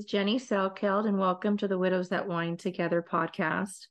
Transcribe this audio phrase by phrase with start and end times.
[0.00, 3.86] is Jenny Selkeld, and welcome to the Widows That Wine Together podcast.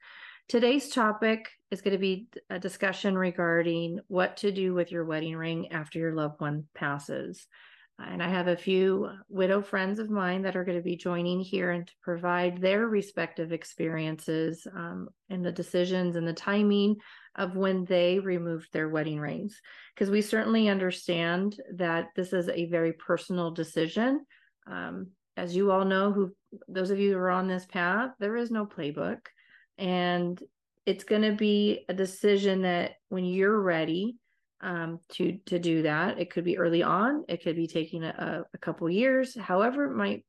[0.47, 5.35] Today's topic is going to be a discussion regarding what to do with your wedding
[5.35, 7.45] ring after your loved one passes.
[7.99, 11.41] And I have a few widow friends of mine that are going to be joining
[11.41, 16.95] here and to provide their respective experiences um, and the decisions and the timing
[17.35, 19.61] of when they removed their wedding rings.
[19.93, 24.25] Because we certainly understand that this is a very personal decision.
[24.65, 26.35] Um, as you all know, who
[26.67, 29.19] those of you who are on this path, there is no playbook.
[29.77, 30.41] And
[30.85, 34.17] it's going to be a decision that when you're ready,
[34.61, 36.19] um, to to do that.
[36.19, 37.23] It could be early on.
[37.27, 39.37] It could be taking a, a couple years.
[39.37, 40.25] However it might,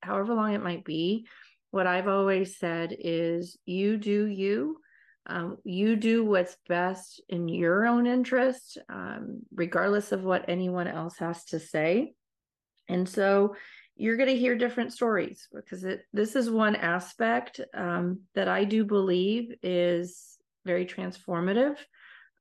[0.00, 1.26] however long it might be.
[1.70, 4.78] What I've always said is, you do you.
[5.26, 11.16] Um, you do what's best in your own interest, um, regardless of what anyone else
[11.18, 12.12] has to say.
[12.88, 13.56] And so
[13.96, 18.64] you're going to hear different stories because it, this is one aspect um, that I
[18.64, 21.76] do believe is very transformative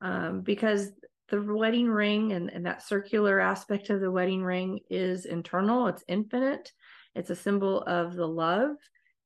[0.02, 0.92] um, because
[1.30, 6.04] the wedding ring and, and that circular aspect of the wedding ring is internal, it's
[6.08, 6.72] infinite,
[7.16, 8.76] it's a symbol of the love.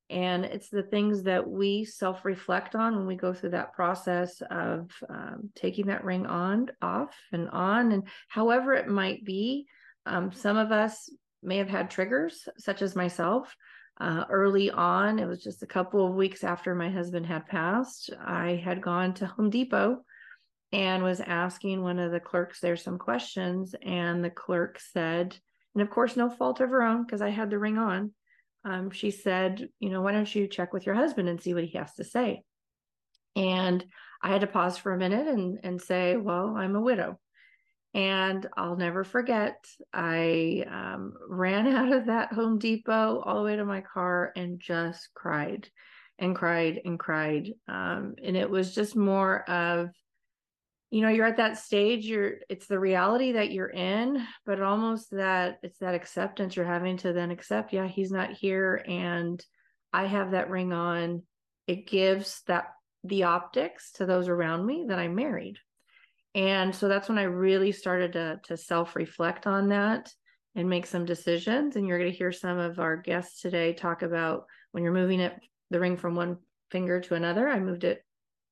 [0.09, 4.41] And it's the things that we self reflect on when we go through that process
[4.49, 7.91] of um, taking that ring on, off, and on.
[7.91, 9.67] And however it might be,
[10.05, 11.09] um, some of us
[11.43, 13.55] may have had triggers, such as myself.
[13.99, 18.11] Uh, early on, it was just a couple of weeks after my husband had passed,
[18.23, 20.03] I had gone to Home Depot
[20.71, 23.73] and was asking one of the clerks there some questions.
[23.81, 25.35] And the clerk said,
[25.73, 28.11] and of course, no fault of her own because I had the ring on.
[28.65, 31.63] Um, she said, you know, why don't you check with your husband and see what
[31.63, 32.43] he has to say?
[33.35, 33.85] And
[34.21, 37.19] I had to pause for a minute and, and say, well, I'm a widow.
[37.93, 43.55] And I'll never forget, I um, ran out of that Home Depot all the way
[43.55, 45.67] to my car and just cried
[46.19, 47.53] and cried and cried.
[47.67, 49.89] Um, and it was just more of,
[50.89, 55.11] you know you're at that stage you're it's the reality that you're in but almost
[55.11, 59.43] that it's that acceptance you're having to then accept yeah he's not here and
[59.91, 61.23] i have that ring on
[61.67, 62.69] it gives that
[63.03, 65.57] the optics to those around me that i'm married
[66.37, 70.09] and so that's when i really started to to self reflect on that
[70.55, 74.01] and make some decisions and you're going to hear some of our guests today talk
[74.01, 75.35] about when you're moving it
[75.71, 76.37] the ring from one
[76.71, 78.01] finger to another i moved it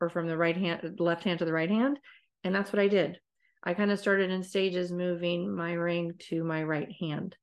[0.02, 1.98] or from the right hand left hand to the right hand
[2.46, 3.20] and that's what I did.
[3.64, 7.36] I kind of started in stages moving my ring to my right hand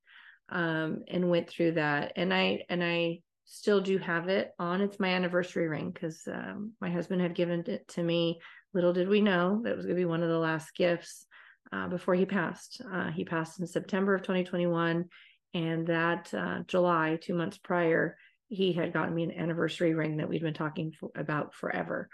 [0.48, 2.12] um, and went through that.
[2.14, 4.80] And I and I still do have it on.
[4.80, 8.38] It's my anniversary ring because um, my husband had given it to me.
[8.74, 11.26] Little did we know that was going to be one of the last gifts
[11.72, 12.82] uh, before he passed.
[12.90, 15.06] Uh, he passed in September of 2021,
[15.54, 18.16] and that uh, July, two months prior,
[18.48, 22.08] he had gotten me an anniversary ring that we'd been talking about forever.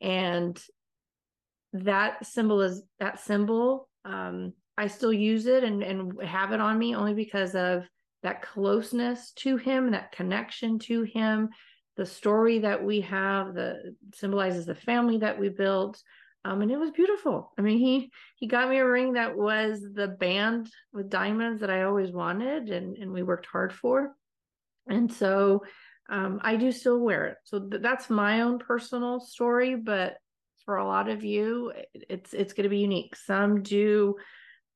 [0.00, 0.60] And
[1.74, 6.78] that symbol is that symbol um i still use it and and have it on
[6.78, 7.84] me only because of
[8.22, 11.50] that closeness to him that connection to him
[11.96, 16.02] the story that we have the symbolizes the family that we built
[16.46, 17.52] um, and it was beautiful.
[17.58, 21.70] I mean he he got me a ring that was the band with diamonds that
[21.70, 24.14] i always wanted and and we worked hard for.
[24.86, 25.64] And so
[26.10, 27.36] um, i do still wear it.
[27.44, 30.16] So th- that's my own personal story but
[30.64, 33.16] for a lot of you it's it's going to be unique.
[33.16, 34.16] Some do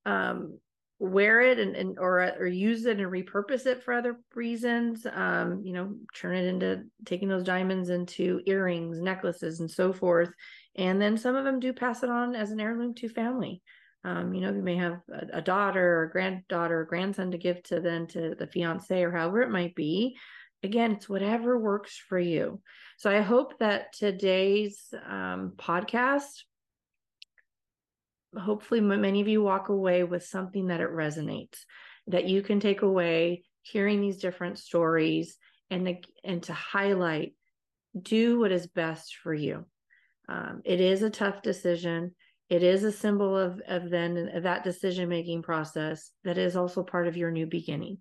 [0.06, 0.58] um,
[1.00, 5.62] wear it and, and or or use it and repurpose it for other reasons um,
[5.62, 10.30] you know turn it into taking those diamonds into earrings necklaces and so forth.
[10.76, 13.62] And then some of them do pass it on as an heirloom to family.
[14.04, 17.38] Um, you know you may have a, a daughter or a granddaughter or grandson to
[17.38, 20.16] give to then to the fiance or however it might be.
[20.64, 22.60] Again, it's whatever works for you.
[22.96, 26.42] So I hope that today's um, podcast,
[28.36, 31.58] hopefully, many of you walk away with something that it resonates,
[32.06, 35.36] that you can take away hearing these different stories
[35.70, 37.34] and the, and to highlight
[38.00, 39.64] do what is best for you.
[40.28, 42.14] Um, it is a tough decision.
[42.50, 46.82] It is a symbol of of then of that decision making process that is also
[46.82, 47.98] part of your new beginning.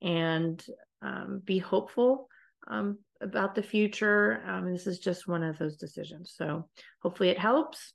[0.00, 0.64] And
[1.02, 2.28] um, be hopeful
[2.68, 4.42] um, about the future.
[4.46, 6.34] Um, this is just one of those decisions.
[6.36, 6.68] So
[7.02, 7.92] hopefully it helps.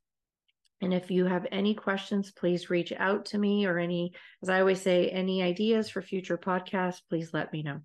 [0.81, 4.13] And if you have any questions, please reach out to me or any,
[4.43, 7.81] as I always say, any ideas for future podcasts, please let me know.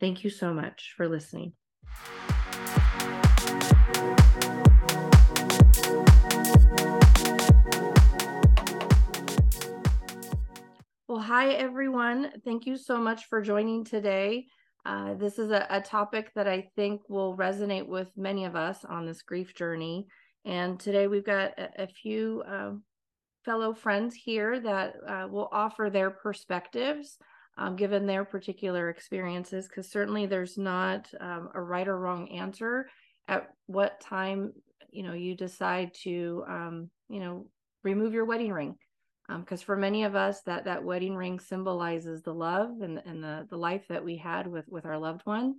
[0.00, 1.52] Thank you so much for listening.
[11.06, 12.32] Well, hi, everyone.
[12.44, 14.46] Thank you so much for joining today.
[14.84, 18.84] Uh, this is a, a, topic that I think will resonate with many of us
[18.84, 20.08] on this grief journey.
[20.44, 22.72] And today we've got a, a few uh,
[23.44, 27.18] fellow friends here that uh, will offer their perspectives
[27.58, 32.88] um, given their particular experiences, because certainly there's not um, a right or wrong answer
[33.28, 34.52] at what time
[34.90, 37.46] you know you decide to um, you know
[37.84, 38.76] remove your wedding ring.
[39.28, 43.22] Because um, for many of us that that wedding ring symbolizes the love and, and
[43.22, 45.54] the the life that we had with with our loved one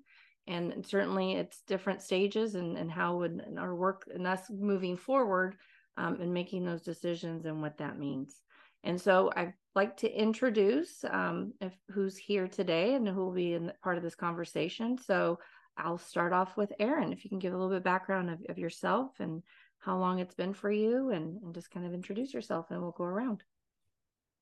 [0.48, 5.56] and certainly it's different stages and and how would our work and us moving forward
[5.98, 8.42] um, and making those decisions and what that means.
[8.84, 13.54] And so i'd like to introduce um, if, who's here today and who will be
[13.54, 14.98] in part of this conversation.
[14.98, 15.40] So
[15.78, 18.40] i'll start off with erin if you can give a little bit of background of,
[18.50, 19.42] of yourself and
[19.80, 22.92] how long it's been for you and, and just kind of introduce yourself and we'll
[22.92, 23.44] go around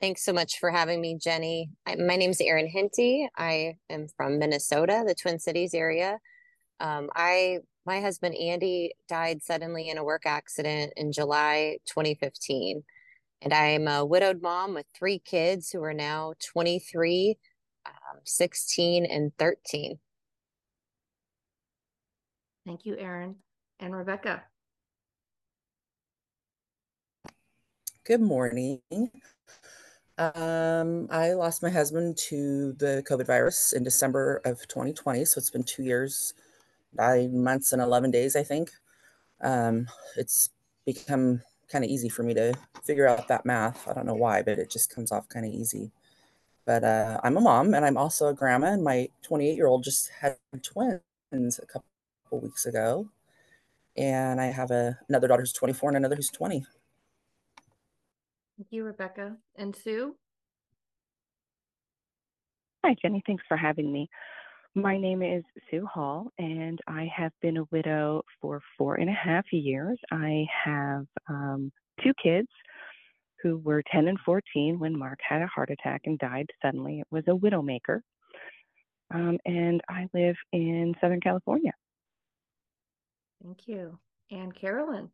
[0.01, 1.69] Thanks so much for having me, Jenny.
[1.85, 3.29] I, my name is Erin Henty.
[3.37, 6.17] I am from Minnesota, the Twin Cities area.
[6.79, 12.81] Um, I my husband Andy died suddenly in a work accident in July 2015,
[13.43, 17.37] and I'm a widowed mom with three kids who are now 23,
[17.85, 19.99] um, 16, and 13.
[22.65, 23.35] Thank you, Erin
[23.79, 24.41] and Rebecca.
[28.03, 28.81] Good morning.
[30.21, 35.25] Um, I lost my husband to the COVID virus in December of 2020.
[35.25, 36.35] So it's been two years,
[36.93, 38.69] nine months, and 11 days, I think.
[39.41, 40.51] Um, it's
[40.85, 41.41] become
[41.71, 42.53] kind of easy for me to
[42.83, 43.87] figure out that math.
[43.87, 45.89] I don't know why, but it just comes off kind of easy.
[46.67, 49.83] But uh, I'm a mom and I'm also a grandma, and my 28 year old
[49.83, 51.01] just had twins
[51.31, 51.83] a couple
[52.31, 53.09] weeks ago.
[53.97, 56.63] And I have a, another daughter who's 24 and another who's 20.
[58.61, 59.35] Thank you, Rebecca.
[59.55, 60.15] And Sue?
[62.85, 63.23] Hi, Jenny.
[63.25, 64.07] Thanks for having me.
[64.75, 69.13] My name is Sue Hall, and I have been a widow for four and a
[69.13, 69.97] half years.
[70.11, 71.71] I have um,
[72.03, 72.49] two kids
[73.41, 76.99] who were 10 and 14 when Mark had a heart attack and died suddenly.
[76.99, 78.01] It was a widowmaker.
[79.11, 81.73] Um, and I live in Southern California.
[83.43, 83.97] Thank you.
[84.29, 85.09] And Carolyn?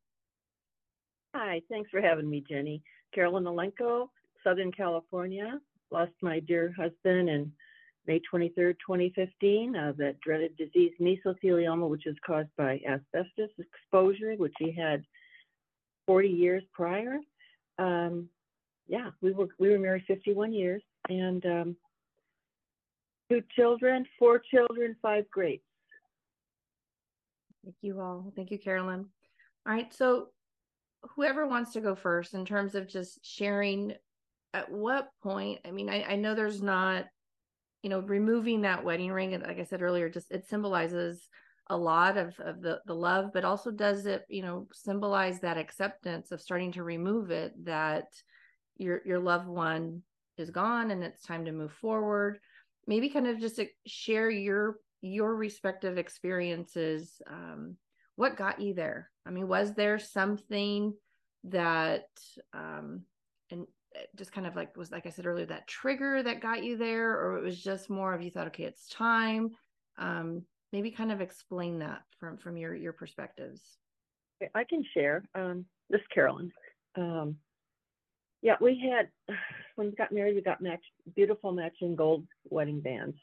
[1.34, 2.84] Hi, thanks for having me, Jenny.
[3.14, 4.10] Carolyn Alenko,
[4.44, 5.60] Southern California.
[5.92, 7.52] Lost my dear husband in
[8.08, 14.54] May 23rd, 2015, uh, that dreaded disease mesothelioma, which is caused by asbestos exposure, which
[14.60, 15.04] he had
[16.06, 17.20] 40 years prior.
[17.78, 18.30] Um,
[18.88, 21.76] yeah, we were we were married 51 years, and um,
[23.30, 25.64] two children, four children, five greats.
[27.64, 28.32] Thank you all.
[28.36, 29.06] Thank you, Carolyn.
[29.68, 30.30] All right, so
[31.16, 33.94] whoever wants to go first in terms of just sharing
[34.54, 37.06] at what point i mean i, I know there's not
[37.84, 41.28] you know removing that wedding ring and like i said earlier just it symbolizes
[41.70, 45.58] a lot of, of the, the love but also does it you know symbolize that
[45.58, 48.06] acceptance of starting to remove it that
[48.78, 50.02] your your loved one
[50.38, 52.40] is gone and it's time to move forward
[52.86, 57.76] maybe kind of just share your your respective experiences um,
[58.18, 59.12] what got you there?
[59.28, 60.94] I mean, was there something
[61.44, 62.08] that
[62.54, 63.02] um
[63.52, 66.64] and uh, just kind of like was like I said earlier that trigger that got
[66.64, 69.52] you there or it was just more of you thought okay, it's time.
[69.98, 70.44] Um
[70.74, 73.62] maybe kind of explain that from from your your perspectives.
[74.56, 75.24] I can share.
[75.36, 76.52] Um this Carolyn.
[76.96, 77.38] Um
[78.42, 79.10] yeah, we had
[79.76, 80.84] when we got married, we got match
[81.16, 83.18] beautiful matching gold wedding bands.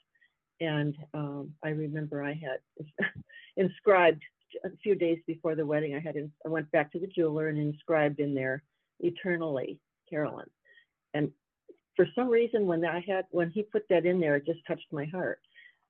[0.60, 2.86] And um, I remember I had
[3.56, 4.22] inscribed
[4.64, 7.58] a few days before the wedding, I had I went back to the jeweler and
[7.58, 8.62] inscribed in there
[9.00, 10.48] eternally Carolyn.
[11.14, 11.30] And
[11.96, 14.92] for some reason, when I had when he put that in there, it just touched
[14.92, 15.40] my heart.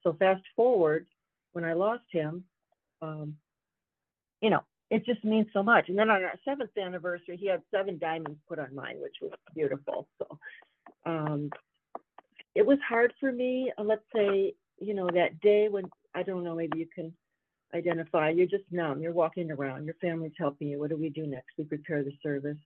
[0.02, 1.06] So fast forward,
[1.52, 2.44] when I lost him,
[3.00, 3.36] um,
[4.40, 5.88] you know, it just means so much.
[5.88, 9.32] And then on our seventh anniversary, he had seven diamonds put on mine, which was
[9.54, 10.06] beautiful.
[10.18, 10.38] So
[11.06, 11.50] um,
[12.54, 13.72] it was hard for me.
[13.78, 17.12] Uh, let's say, you know, that day when I don't know, maybe you can
[17.74, 18.30] identify.
[18.30, 19.02] You're just numb.
[19.02, 19.84] You're walking around.
[19.84, 20.78] Your family's helping you.
[20.78, 21.52] What do we do next?
[21.58, 22.58] We prepare the service.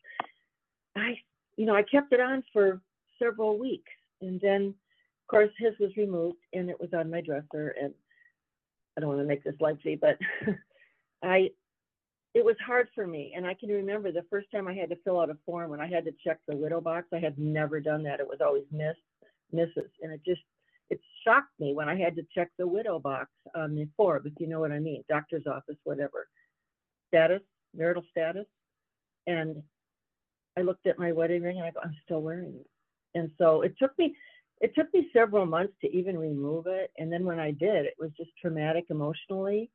[0.97, 1.17] I,
[1.57, 2.81] you know, I kept it on for
[3.19, 7.75] several weeks, and then, of course, his was removed, and it was on my dresser.
[7.81, 7.93] And
[8.97, 10.19] I don't want to make this lengthy, but
[11.23, 11.51] I,
[12.35, 13.33] it was hard for me.
[13.37, 15.81] And I can remember the first time I had to fill out a form when
[15.81, 17.07] I had to check the widow box.
[17.13, 18.21] I had never done that.
[18.21, 18.97] It was always Miss,
[19.55, 19.89] Mrs.
[20.03, 20.43] And it just
[20.91, 24.33] it shocked me when I had to check the widow box on the form, if
[24.39, 26.29] you know what I mean, doctor's office, whatever,
[27.09, 27.43] status,
[27.75, 28.47] marital status.
[29.27, 29.63] And
[30.57, 32.67] I looked at my wedding ring and I go, I'm still wearing it.
[33.19, 34.15] And so it took me,
[34.61, 36.91] it took me several months to even remove it.
[36.99, 39.71] And then when I did, it was just traumatic emotionally.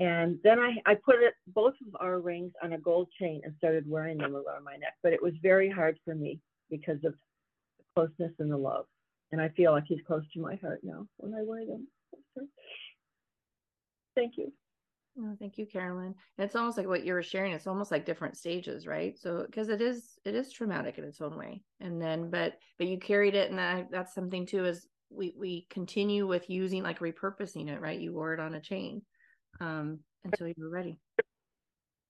[0.00, 3.54] And then I, I put it both of our rings on a gold chain and
[3.58, 4.94] started wearing them around my neck.
[5.02, 6.40] But it was very hard for me
[6.70, 8.86] because of the closeness and the love.
[9.34, 11.88] And I feel like he's close to my heart now when I wear them.
[14.14, 14.52] Thank you.
[15.18, 16.14] Oh, thank you, Carolyn.
[16.38, 17.52] It's almost like what you were sharing.
[17.52, 19.18] It's almost like different stages, right?
[19.18, 21.62] So because it is it is traumatic in its own way.
[21.80, 25.66] And then but but you carried it and that, that's something too is we we
[25.68, 27.98] continue with using like repurposing it, right?
[27.98, 29.02] You wore it on a chain
[29.60, 30.96] um until you were ready.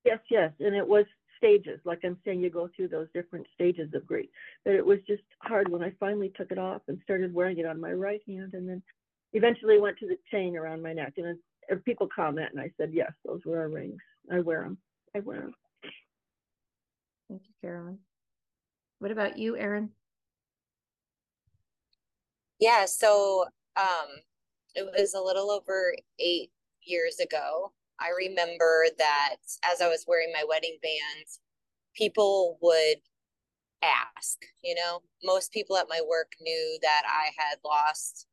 [0.04, 0.52] Yes, yes.
[0.61, 1.80] And it was stages.
[1.84, 4.28] Like I'm saying, you go through those different stages of grief.
[4.64, 7.66] But it was just hard when I finally took it off and started wearing it
[7.66, 8.82] on my right hand and then
[9.32, 11.14] eventually went to the chain around my neck.
[11.16, 11.38] And
[11.68, 14.00] if people comment and I said, yes, those were our rings.
[14.32, 14.78] I wear them.
[15.14, 15.54] I wear them.
[17.28, 17.98] Thank you, Carolyn.
[18.98, 19.90] What about you, Erin?
[22.60, 24.08] Yeah, so um,
[24.74, 26.50] it was a little over eight
[26.82, 27.72] years ago.
[28.00, 29.36] I remember that
[29.70, 31.26] as I was wearing my wedding band,
[31.94, 32.98] people would
[33.82, 38.26] ask, you know, most people at my work knew that I had lost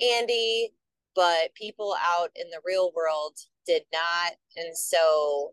[0.00, 0.72] Andy
[1.18, 4.34] but people out in the real world did not.
[4.56, 5.52] And so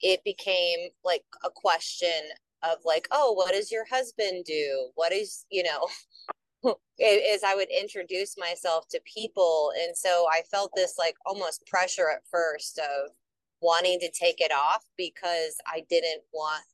[0.00, 2.22] it became like a question
[2.62, 4.90] of like, oh, what does your husband do?
[4.94, 5.88] What is, you know,
[6.64, 9.72] as I would introduce myself to people.
[9.82, 13.10] And so I felt this like almost pressure at first of
[13.60, 16.64] wanting to take it off because I didn't want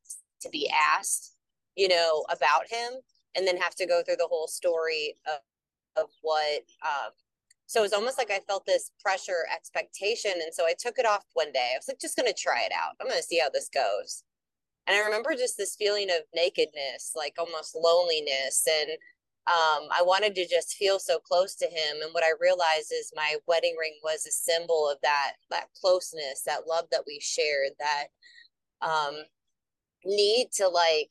[0.40, 1.34] to be asked,
[1.76, 2.94] you know, about him
[3.36, 7.12] and then have to go through the whole story of, of what um,
[7.68, 10.32] so it was almost like I felt this pressure expectation.
[10.42, 11.72] And so I took it off one day.
[11.74, 12.96] I was like, just going to try it out.
[12.98, 14.24] I'm going to see how this goes.
[14.86, 18.66] And I remember just this feeling of nakedness, like almost loneliness.
[18.66, 18.92] And
[19.48, 22.02] um, I wanted to just feel so close to him.
[22.02, 26.42] And what I realized is my wedding ring was a symbol of that, that closeness,
[26.44, 28.06] that love that we shared, that
[28.86, 29.14] um,
[30.04, 31.10] need to like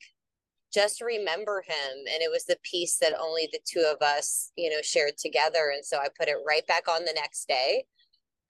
[0.72, 4.68] just remember him and it was the piece that only the two of us you
[4.68, 7.84] know shared together and so i put it right back on the next day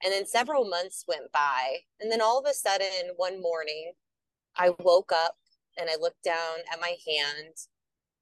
[0.03, 3.93] and then several months went by and then all of a sudden one morning
[4.57, 5.35] i woke up
[5.77, 7.55] and i looked down at my hand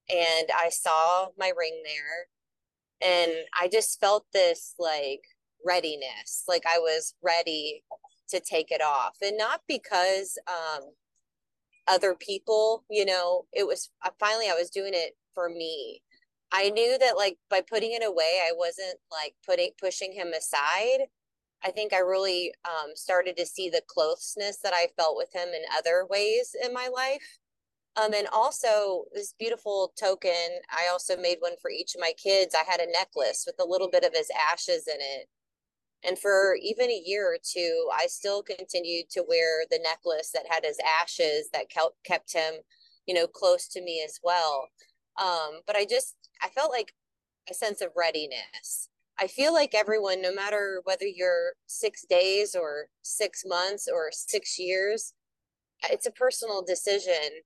[0.09, 5.21] and i saw my ring there and i just felt this like
[5.65, 7.83] readiness like i was ready
[8.29, 10.83] to take it off and not because um
[11.87, 16.01] other people you know it was uh, finally i was doing it for me.
[16.51, 21.05] I knew that like by putting it away i wasn't like putting pushing him aside.
[21.63, 25.49] I think i really um, started to see the closeness that i felt with him
[25.49, 27.37] in other ways in my life
[28.01, 30.31] um, and also this beautiful token
[30.71, 33.69] i also made one for each of my kids i had a necklace with a
[33.69, 35.27] little bit of his ashes in it
[36.03, 40.45] and for even a year or two, I still continued to wear the necklace that
[40.49, 41.67] had his ashes that
[42.03, 42.53] kept him,
[43.05, 44.69] you know, close to me as well.
[45.19, 46.93] Um, but I just, I felt like
[47.49, 48.89] a sense of readiness.
[49.19, 54.59] I feel like everyone, no matter whether you're six days or six months or six
[54.59, 55.13] years,
[55.89, 57.41] it's a personal decision.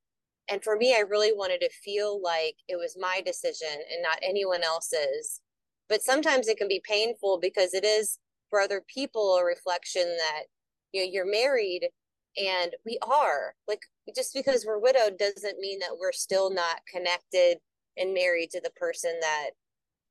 [0.49, 4.19] And for me, I really wanted to feel like it was my decision and not
[4.21, 5.41] anyone else's.
[5.87, 8.17] But sometimes it can be painful because it is
[8.51, 10.43] for other people a reflection that
[10.91, 11.89] you know you're married
[12.37, 13.81] and we are like
[14.15, 17.57] just because we're widowed doesn't mean that we're still not connected
[17.97, 19.49] and married to the person that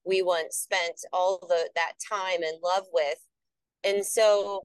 [0.04, 3.18] we once spent all the that time and love with
[3.84, 4.62] and so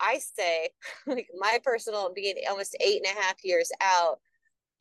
[0.00, 0.68] i say
[1.06, 4.18] like my personal being almost eight and a half years out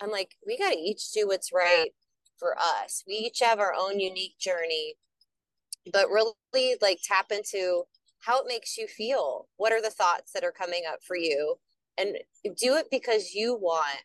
[0.02, 1.92] i'm like we got to each do what's right
[2.38, 4.96] for us we each have our own unique journey
[5.92, 7.84] but really like tap into
[8.24, 9.48] how it makes you feel.
[9.58, 11.56] What are the thoughts that are coming up for you?
[11.98, 14.02] And do it because you want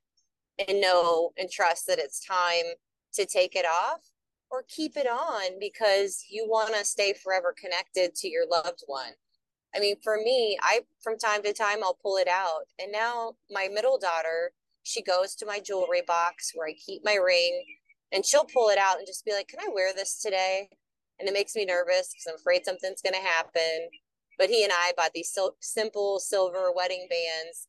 [0.58, 2.74] and know and trust that it's time
[3.14, 4.00] to take it off
[4.50, 9.12] or keep it on because you want to stay forever connected to your loved one.
[9.74, 12.64] I mean, for me, I from time to time I'll pull it out.
[12.82, 14.52] And now my middle daughter,
[14.88, 17.64] she goes to my jewelry box where I keep my ring
[18.12, 20.70] and she'll pull it out and just be like, "Can I wear this today?"
[21.18, 23.90] And it makes me nervous because I'm afraid something's going to happen
[24.38, 27.66] but he and I bought these sil- simple silver wedding bands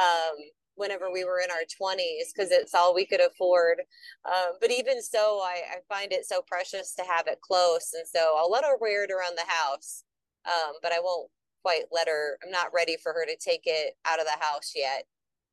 [0.00, 0.36] um,
[0.74, 3.82] whenever we were in our 20s because it's all we could afford.
[4.24, 7.92] Um, but even so, I, I, find it so precious to have it close.
[7.94, 10.04] And so I'll let her wear it around the house,
[10.46, 11.30] um, but I won't
[11.62, 14.72] quite let her, I'm not ready for her to take it out of the house
[14.74, 15.04] yet.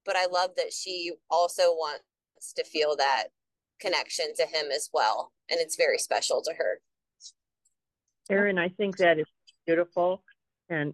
[0.05, 2.03] But I love that she also wants
[2.55, 3.27] to feel that
[3.79, 5.31] connection to him as well.
[5.49, 6.79] And it's very special to her.
[8.29, 9.25] Erin, I think that is
[9.65, 10.23] beautiful.
[10.69, 10.93] And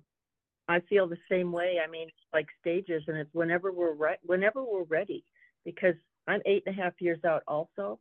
[0.67, 1.77] I feel the same way.
[1.83, 5.23] I mean, it's like stages, and it's whenever we're right, whenever we're ready,
[5.65, 5.95] because
[6.27, 7.99] I'm eight and a half years out also.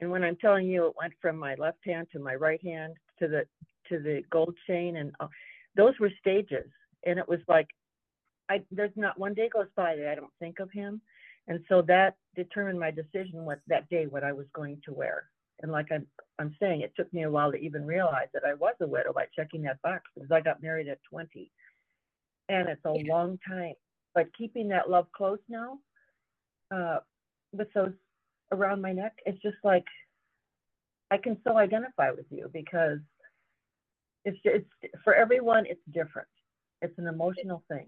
[0.00, 2.94] And when I'm telling you, it went from my left hand to my right hand
[3.20, 3.44] to the
[3.88, 5.28] to the gold chain, and uh,
[5.76, 6.66] those were stages.
[7.06, 7.68] And it was like,
[8.48, 11.00] I there's not one day goes by that I don't think of him,
[11.46, 15.24] and so that determined my decision what that day what I was going to wear.
[15.60, 16.06] And like I'm
[16.38, 19.12] I'm saying, it took me a while to even realize that I was a widow
[19.12, 21.50] by checking that box because I got married at 20,
[22.48, 23.12] and it's a yeah.
[23.12, 23.74] long time.
[24.14, 25.78] But keeping that love close now,
[26.70, 26.98] uh,
[27.52, 27.92] with those
[28.52, 29.84] around my neck, it's just like
[31.10, 32.98] I can so identify with you because
[34.24, 34.68] it's it's
[35.04, 36.28] for everyone it's different.
[36.82, 37.86] It's an emotional thing.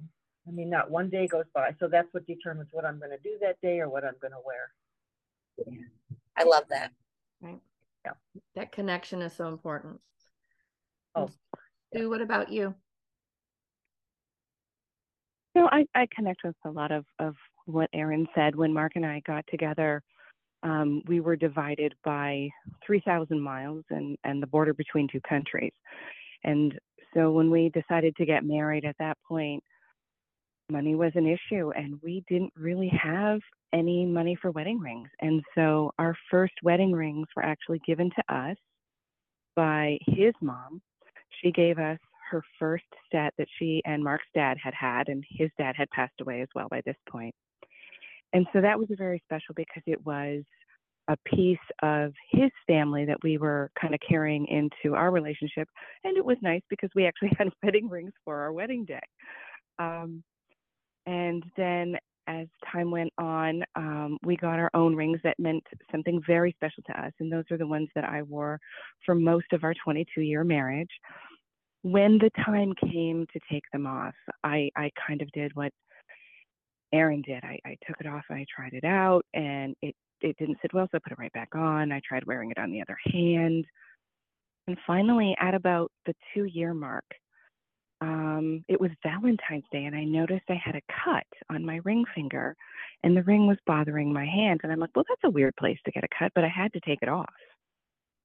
[0.51, 3.19] I mean, not one day goes by, so that's what determines what I'm going to
[3.19, 4.73] do that day or what I'm going to wear.
[5.67, 5.87] Yeah.
[6.37, 6.91] I love that.
[7.41, 7.61] Right.
[8.05, 8.13] Yeah.
[8.57, 10.01] That connection is so important.
[11.15, 11.31] Oh.
[11.95, 12.75] Sue, what about you?
[15.55, 18.57] No, I, I connect with a lot of, of what Erin said.
[18.57, 20.03] When Mark and I got together,
[20.63, 22.49] um, we were divided by
[22.85, 25.73] 3,000 miles and, and the border between two countries.
[26.43, 26.77] And
[27.15, 29.63] so when we decided to get married at that point,
[30.71, 33.41] money was an issue and we didn't really have
[33.73, 35.09] any money for wedding rings.
[35.21, 38.57] And so our first wedding rings were actually given to us
[39.57, 40.81] by his mom.
[41.43, 41.99] She gave us
[42.31, 46.21] her first set that she and Mark's dad had had, and his dad had passed
[46.21, 47.35] away as well by this point.
[48.33, 50.45] And so that was very special because it was
[51.09, 55.69] a piece of his family that we were kind of carrying into our relationship.
[56.05, 59.01] And it was nice because we actually had wedding rings for our wedding day.
[59.81, 60.23] Um,
[61.07, 66.23] and then as time went on, um, we got our own rings that meant something
[66.27, 67.13] very special to us.
[67.19, 68.61] And those are the ones that I wore
[69.05, 70.91] for most of our 22 year marriage.
[71.83, 75.73] When the time came to take them off, I, I kind of did what
[76.93, 77.43] Erin did.
[77.43, 80.75] I, I took it off and I tried it out and it, it didn't sit
[80.75, 81.91] well, so I put it right back on.
[81.91, 83.65] I tried wearing it on the other hand.
[84.67, 87.05] And finally, at about the two year mark,
[88.01, 92.05] um, it was Valentine's Day, and I noticed I had a cut on my ring
[92.15, 92.57] finger,
[93.03, 94.61] and the ring was bothering my hand.
[94.63, 96.73] And I'm like, well, that's a weird place to get a cut, but I had
[96.73, 97.33] to take it off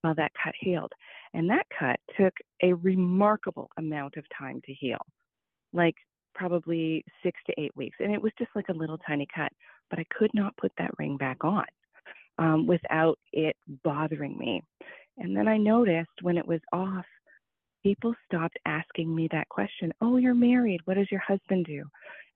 [0.02, 0.92] while that cut healed.
[1.34, 2.34] And that cut took
[2.64, 5.00] a remarkable amount of time to heal,
[5.74, 5.96] like
[6.36, 7.98] probably six to eight weeks.
[8.00, 9.52] And it was just like a little tiny cut,
[9.90, 11.66] but I could not put that ring back on
[12.38, 14.62] um, without it bothering me.
[15.18, 17.06] And then I noticed when it was off,
[17.86, 20.82] people stopped asking me that question Oh, you're married.
[20.86, 21.84] What does your husband do?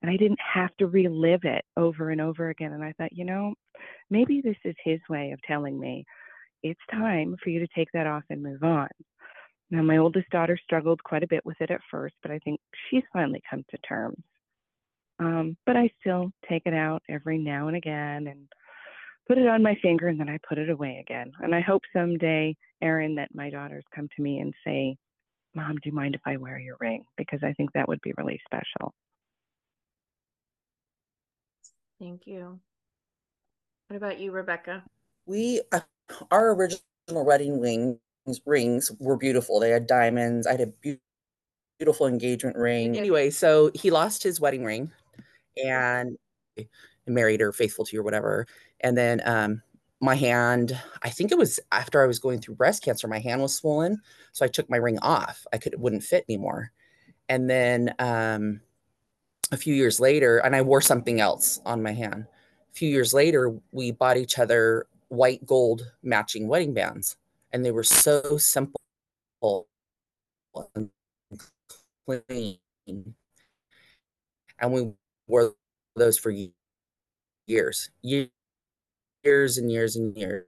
[0.00, 2.72] And I didn't have to relive it over and over again.
[2.72, 3.54] And I thought, you know,
[4.10, 6.04] maybe this is his way of telling me
[6.62, 8.88] it's time for you to take that off and move on.
[9.72, 12.60] Now, my oldest daughter struggled quite a bit with it at first, but I think
[12.88, 14.22] she's finally come to terms.
[15.18, 18.48] Um, but I still take it out every now and again and
[19.26, 21.32] put it on my finger and then I put it away again.
[21.40, 24.96] And I hope someday, Erin, that my daughters come to me and say,
[25.54, 27.04] Mom, do you mind if I wear your ring?
[27.16, 28.94] Because I think that would be really special.
[32.00, 32.60] Thank you.
[33.88, 34.84] What about you, Rebecca?
[35.26, 35.80] We, uh,
[36.30, 37.98] our original wedding rings,
[38.46, 39.60] rings were beautiful.
[39.60, 40.46] They had diamonds.
[40.46, 40.98] I had a
[41.78, 42.96] beautiful engagement ring.
[42.96, 44.90] Anyway, so he lost his wedding ring
[45.56, 46.16] and
[47.06, 48.46] married or faithful to you or whatever.
[48.80, 49.62] And then um,
[50.00, 53.42] my hand, I think it was after I was going through breast cancer, my hand
[53.42, 54.00] was swollen.
[54.32, 55.46] So I took my ring off.
[55.52, 56.72] I could, it wouldn't fit anymore.
[57.28, 58.60] And then um,
[59.52, 62.26] a few years later, and I wore something else on my hand.
[62.70, 67.16] A few years later, we bought each other white gold matching wedding bands.
[67.52, 68.80] And they were so simple
[70.74, 70.88] and
[72.06, 72.58] clean.
[72.86, 74.92] And we
[75.26, 75.54] wore
[75.96, 76.32] those for
[77.46, 78.30] years, years
[79.24, 80.46] years and years and years.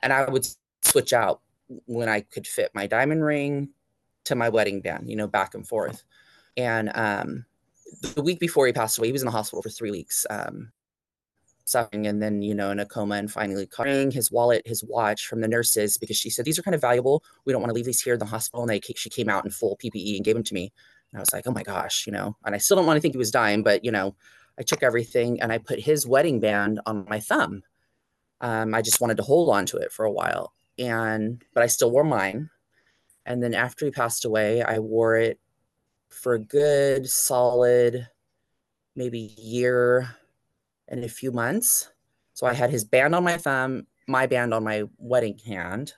[0.00, 0.46] And I would
[0.82, 1.40] switch out
[1.86, 3.70] when I could fit my diamond ring
[4.24, 6.04] to my wedding band, you know, back and forth.
[6.56, 7.44] And um,
[8.14, 10.70] the week before he passed away, he was in the hospital for three weeks, um,
[11.64, 15.26] suffering, and then you know in a coma, and finally cutting his wallet, his watch
[15.26, 17.22] from the nurses because she said these are kind of valuable.
[17.44, 18.62] We don't want to leave these here in the hospital.
[18.62, 20.72] And they she came out in full PPE and gave them to me.
[21.10, 22.36] And I was like, oh my gosh, you know.
[22.44, 24.14] And I still don't want to think he was dying, but you know,
[24.58, 27.62] I took everything and I put his wedding band on my thumb
[28.42, 30.52] um, I just wanted to hold on to it for a while.
[30.78, 32.50] And, but I still wore mine.
[33.24, 35.38] And then after he passed away, I wore it
[36.10, 38.08] for a good solid,
[38.94, 40.16] maybe year
[40.88, 41.90] and a few months.
[42.34, 45.94] So I had his band on my thumb my band on my wedding hand.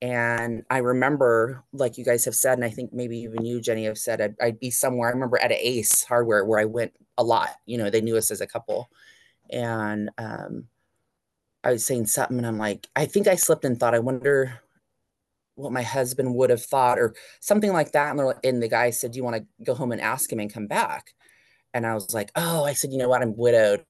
[0.00, 3.84] And I remember, like you guys have said, and I think maybe even you, Jenny,
[3.84, 5.08] have said, I'd, I'd be somewhere.
[5.08, 7.50] I remember at a Ace Hardware where I went a lot.
[7.66, 8.90] You know, they knew us as a couple,
[9.50, 10.66] and um,
[11.64, 14.60] I was saying something, and I'm like, I think I slipped and thought, I wonder
[15.54, 18.16] what my husband would have thought, or something like that.
[18.16, 20.52] And, and the guy said, Do you want to go home and ask him and
[20.52, 21.14] come back?
[21.74, 23.22] And I was like, Oh, I said, you know what?
[23.22, 23.84] I'm widowed.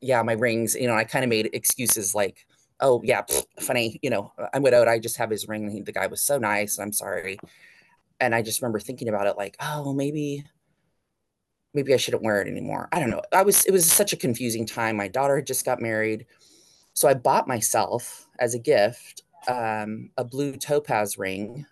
[0.00, 0.74] Yeah, my rings.
[0.74, 2.46] You know, I kind of made excuses like
[2.80, 4.88] oh yeah, pfft, funny, you know, I'm widowed.
[4.88, 5.70] I just have his ring.
[5.70, 6.78] He, the guy was so nice.
[6.78, 7.38] I'm sorry.
[8.20, 10.44] And I just remember thinking about it like, oh, maybe,
[11.74, 12.88] maybe I shouldn't wear it anymore.
[12.92, 13.22] I don't know.
[13.32, 14.96] I was, it was such a confusing time.
[14.96, 16.26] My daughter had just got married.
[16.94, 21.66] So I bought myself as a gift um, a blue topaz ring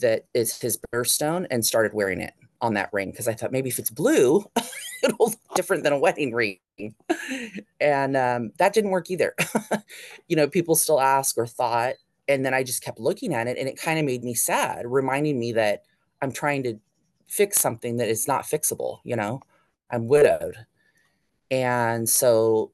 [0.00, 3.68] that is his birthstone and started wearing it on that ring because I thought maybe
[3.68, 4.44] if it's blue,
[5.02, 6.58] it'll look different than a wedding ring.
[7.80, 9.34] And um, that didn't work either.
[10.28, 11.94] you know, people still ask or thought.
[12.28, 14.86] And then I just kept looking at it and it kind of made me sad,
[14.86, 15.82] reminding me that
[16.20, 16.78] I'm trying to
[17.28, 18.98] fix something that is not fixable.
[19.04, 19.40] You know,
[19.90, 20.66] I'm widowed.
[21.50, 22.72] And so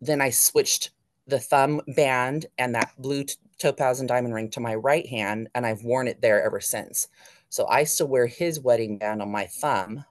[0.00, 0.90] then I switched
[1.26, 3.24] the thumb band and that blue
[3.58, 7.08] topaz and diamond ring to my right hand, and I've worn it there ever since.
[7.48, 10.04] So I still wear his wedding band on my thumb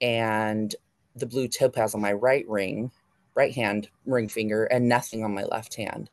[0.00, 0.74] and
[1.14, 2.90] the blue topaz on my right ring,
[3.34, 6.10] right hand ring finger, and nothing on my left hand.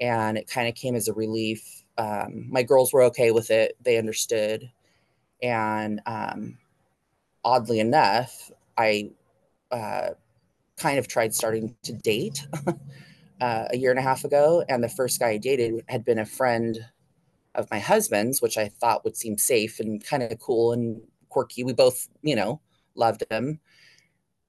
[0.00, 1.84] And it kind of came as a relief.
[1.96, 4.70] Um, my girls were okay with it, they understood.
[5.42, 6.58] And um,
[7.44, 9.10] oddly enough, I
[9.70, 10.10] uh,
[10.76, 12.46] kind of tried starting to date
[13.40, 14.64] uh, a year and a half ago.
[14.68, 16.78] And the first guy I dated had been a friend
[17.54, 21.64] of my husband's, which I thought would seem safe and kind of cool and quirky.
[21.64, 22.60] We both, you know,
[22.94, 23.60] loved him.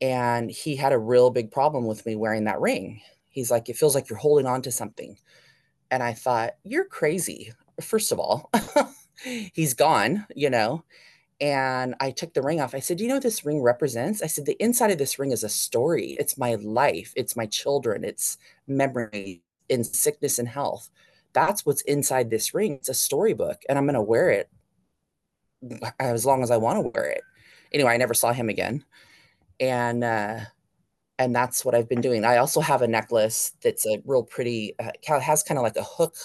[0.01, 3.01] And he had a real big problem with me wearing that ring.
[3.29, 5.17] He's like, it feels like you're holding on to something.
[5.91, 7.53] And I thought, you're crazy.
[7.81, 8.49] First of all,
[9.23, 10.83] he's gone, you know.
[11.41, 12.73] And I took the ring off.
[12.73, 14.21] I said, Do you know what this ring represents?
[14.21, 16.15] I said, The inside of this ring is a story.
[16.19, 20.89] It's my life, it's my children, it's memory in sickness and health
[21.35, 22.73] that's what's inside this ring.
[22.73, 24.49] It's a storybook, and I'm going to wear it
[25.99, 27.21] as long as I want to wear it.
[27.71, 28.85] Anyway, I never saw him again,
[29.59, 30.39] and uh,
[31.19, 32.23] and that's what I've been doing.
[32.23, 34.75] I also have a necklace that's a real pretty.
[34.79, 36.15] Uh, has kind of like a hook,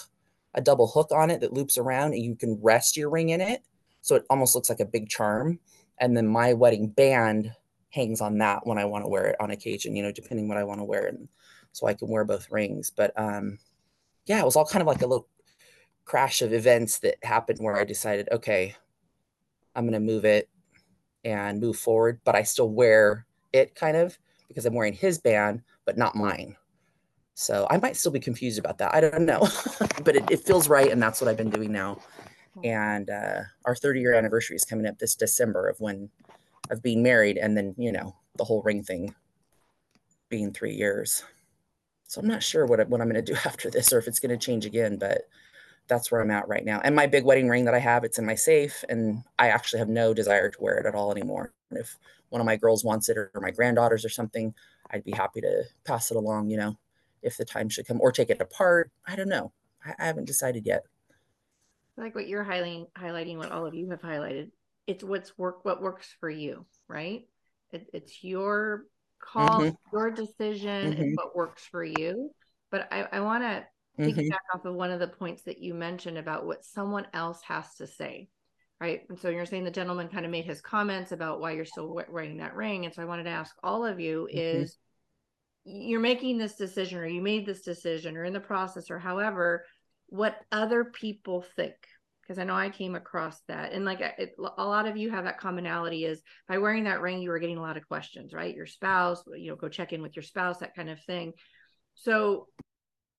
[0.53, 3.41] a double hook on it that loops around, and you can rest your ring in
[3.41, 3.63] it,
[4.01, 5.59] so it almost looks like a big charm.
[5.99, 7.53] And then my wedding band
[7.89, 9.95] hangs on that when I want to wear it on occasion.
[9.95, 11.27] You know, depending what I want to wear, and
[11.71, 12.89] so I can wear both rings.
[12.89, 13.59] But um,
[14.25, 15.27] yeah, it was all kind of like a little
[16.05, 18.75] crash of events that happened where I decided, okay,
[19.75, 20.49] I'm going to move it
[21.23, 25.61] and move forward, but I still wear it kind of because I'm wearing his band,
[25.85, 26.55] but not mine.
[27.41, 28.93] So I might still be confused about that.
[28.93, 29.39] I don't know,
[30.03, 30.91] but it, it, feels right.
[30.91, 31.97] And that's what I've been doing now.
[32.63, 36.11] And uh, our 30 year anniversary is coming up this December of when
[36.69, 37.37] of being married.
[37.37, 39.15] And then, you know, the whole ring thing
[40.29, 41.23] being three years.
[42.03, 44.19] So I'm not sure what, what I'm going to do after this or if it's
[44.19, 45.23] going to change again, but
[45.87, 46.79] that's where I'm at right now.
[46.83, 49.79] And my big wedding ring that I have, it's in my safe, and I actually
[49.79, 51.53] have no desire to wear it at all anymore.
[51.71, 51.97] And if
[52.29, 54.53] one of my girls wants it or my granddaughters or something,
[54.91, 56.77] I'd be happy to pass it along, you know,
[57.21, 58.91] if the time should come or take it apart.
[59.05, 59.51] I don't know.
[59.85, 60.83] I, I haven't decided yet.
[61.97, 64.51] Like what you're highlighting, highlighting what all of you have highlighted.
[64.87, 67.27] It's what's work, what works for you, right?
[67.71, 68.85] It, it's your
[69.19, 69.75] call mm-hmm.
[69.93, 71.01] your decision mm-hmm.
[71.01, 72.31] and what works for you.
[72.71, 73.65] But I, I want to
[73.99, 74.19] mm-hmm.
[74.19, 77.75] piggyback off of one of the points that you mentioned about what someone else has
[77.75, 78.29] to say.
[78.79, 79.01] Right.
[79.09, 81.93] And so you're saying the gentleman kind of made his comments about why you're still
[82.09, 82.85] wearing that ring.
[82.85, 84.63] And so I wanted to ask all of you mm-hmm.
[84.63, 84.77] is
[85.63, 89.65] you're making this decision or you made this decision or in the process or however,
[90.07, 91.75] what other people think
[92.21, 93.73] because I know I came across that.
[93.73, 97.21] And like it, a lot of you have that commonality is by wearing that ring,
[97.21, 98.55] you were getting a lot of questions, right?
[98.55, 101.33] Your spouse, you know, go check in with your spouse, that kind of thing.
[101.95, 102.47] So,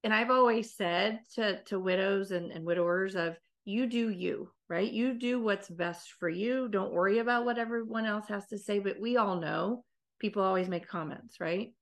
[0.03, 4.91] and I've always said to, to widows and, and widowers of you do you, right?
[4.91, 6.69] You do what's best for you.
[6.69, 8.79] Don't worry about what everyone else has to say.
[8.79, 9.85] But we all know
[10.21, 11.73] people always make comments, right?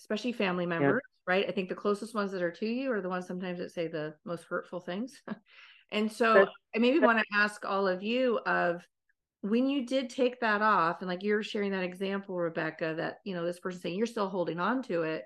[0.00, 1.32] Especially family members, yeah.
[1.32, 1.48] right?
[1.48, 3.86] I think the closest ones that are to you are the ones sometimes that say
[3.86, 5.22] the most hurtful things.
[5.92, 8.86] And so I maybe want to ask all of you of
[9.42, 13.34] when you did take that off and like you're sharing that example, Rebecca, that, you
[13.34, 15.24] know, this person saying you're still holding on to it.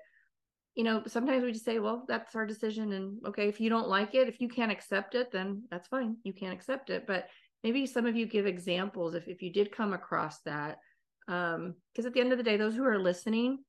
[0.73, 2.93] You know, sometimes we just say, well, that's our decision.
[2.93, 6.17] And okay, if you don't like it, if you can't accept it, then that's fine.
[6.23, 7.05] You can't accept it.
[7.05, 7.27] But
[7.63, 10.79] maybe some of you give examples if, if you did come across that.
[11.27, 13.59] Um, because at the end of the day, those who are listening,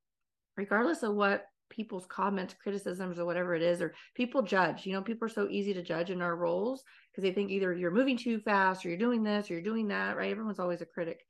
[0.57, 4.87] regardless of what people's comments, criticisms, or whatever it is, or people judge.
[4.87, 7.75] You know, people are so easy to judge in our roles because they think either
[7.75, 10.31] you're moving too fast or you're doing this or you're doing that, right?
[10.31, 11.21] Everyone's always a critic.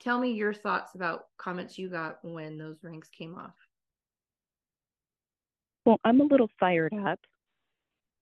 [0.00, 3.54] Tell me your thoughts about comments you got when those rings came off.
[5.84, 7.18] Well, I'm a little fired up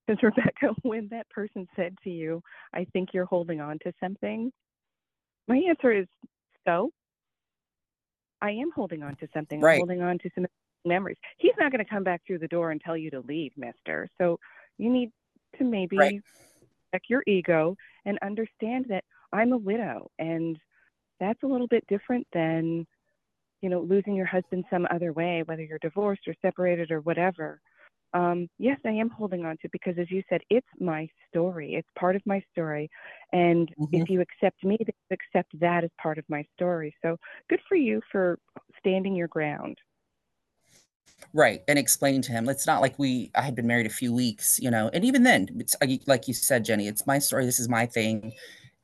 [0.07, 2.41] because, Rebecca, when that person said to you,
[2.73, 4.51] I think you're holding on to something,
[5.47, 6.07] my answer is
[6.65, 6.91] so.
[8.41, 9.61] I am holding on to something.
[9.61, 9.73] Right.
[9.73, 10.45] I'm holding on to some
[10.85, 11.17] memories.
[11.37, 14.07] He's not going to come back through the door and tell you to leave, mister.
[14.17, 14.39] So
[14.77, 15.11] you need
[15.57, 16.23] to maybe Right.
[16.93, 20.57] check your ego and understand that I'm a widow and
[21.19, 22.85] that's a little bit different than
[23.61, 27.61] you know losing your husband some other way whether you're divorced or separated or whatever
[28.13, 31.89] um, yes i am holding on to because as you said it's my story it's
[31.97, 32.89] part of my story
[33.33, 37.17] and if you accept me then you accept that as part of my story so
[37.49, 38.39] good for you for
[38.79, 39.77] standing your ground
[41.33, 41.63] Right.
[41.67, 44.59] And explaining to him, it's not like we, I had been married a few weeks,
[44.59, 47.45] you know, and even then, it's like- like you said, Jenny, it's my story.
[47.45, 48.33] This is my thing.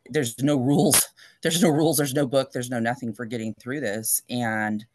[0.09, 1.07] There's no rules.
[1.41, 1.97] There's no rules.
[1.97, 2.51] There's no book.
[2.51, 4.21] There's no nothing for getting through this.
[4.29, 4.85] And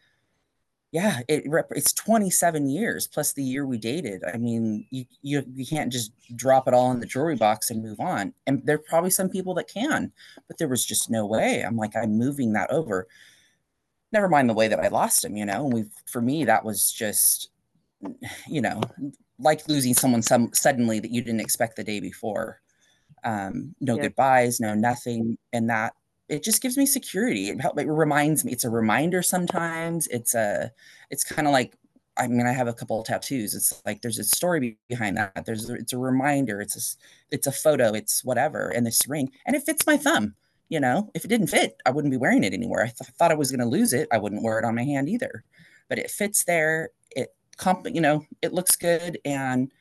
[0.90, 4.22] yeah, it rep- it's 27 years plus the year we dated.
[4.32, 7.82] I mean, you, you you can't just drop it all in the jewelry box and
[7.82, 8.32] move on.
[8.46, 10.12] And there are probably some people that can,
[10.46, 11.62] but there was just no way.
[11.62, 13.06] I'm like, I'm moving that over
[14.12, 15.64] never mind the way that I lost him, you know.
[15.64, 17.50] And we for me that was just
[18.48, 18.80] you know,
[19.38, 22.60] like losing someone some suddenly that you didn't expect the day before.
[23.24, 24.02] Um, no Yeah.
[24.02, 25.94] goodbyes, no nothing, and that
[26.28, 27.48] it just gives me security.
[27.48, 28.52] It it reminds me.
[28.52, 30.06] It's a reminder sometimes.
[30.08, 30.72] It's a
[31.10, 31.76] it's kind of like
[32.18, 33.54] I mean, I have a couple of tattoos.
[33.54, 35.44] It's like there's a story behind that.
[35.46, 36.60] There's it's a reminder.
[36.60, 37.94] It's a it's a photo.
[37.94, 38.70] It's whatever.
[38.70, 40.34] And this ring, and it fits my thumb.
[40.68, 42.82] You know, if it didn't fit, I wouldn't be wearing it anymore.
[42.82, 44.06] I th- thought I was going to lose it.
[44.12, 45.42] I wouldn't wear it on my hand either.
[45.88, 46.90] But it fits there.
[47.10, 49.72] It comp, you know, it looks good, and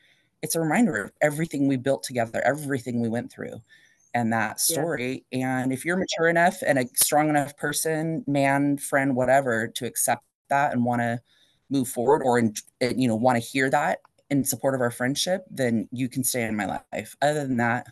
[0.42, 3.60] it's a reminder of everything we built together, everything we went through,
[4.18, 4.74] and that Yeah.
[4.74, 5.24] story.
[5.32, 10.24] And if you're mature enough and a strong enough person, man, friend, whatever, to accept
[10.48, 11.20] that and want to
[11.70, 14.00] move forward, or in, you know, want to hear that
[14.30, 17.16] in support of our friendship, then you can stay in my life.
[17.22, 17.86] Other than that,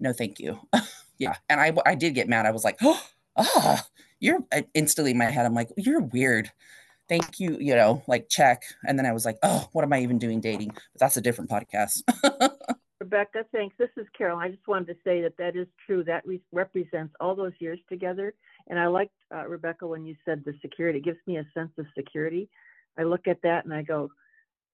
[0.00, 0.58] no, thank you.
[1.18, 2.46] yeah, and I I did get mad.
[2.46, 3.02] I was like, oh,
[3.36, 3.86] ah,
[4.20, 4.40] you're
[4.74, 5.46] instantly in my head.
[5.46, 6.50] I'm like, you're weird.
[7.08, 8.62] Thank you, you know, like check.
[8.86, 10.70] And then I was like, oh, what am I even doing dating?
[10.70, 12.02] But that's a different podcast.
[13.00, 13.74] Rebecca, thanks.
[13.78, 14.38] This is Carol.
[14.38, 16.04] I just wanted to say that that is true.
[16.04, 18.34] That re- represents all those years together.
[18.68, 21.00] And I liked, uh, Rebecca, when you said the security.
[21.00, 22.48] It gives me a sense of security.
[22.96, 24.10] I look at that and I go,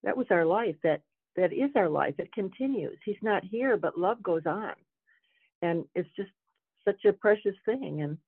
[0.03, 0.77] that was our life.
[0.83, 1.03] That
[1.37, 2.15] that is our life.
[2.19, 2.99] It continues.
[3.05, 4.73] He's not here, but love goes on.
[5.63, 6.31] And it's just
[6.85, 8.03] such a precious thing.
[8.03, 8.19] And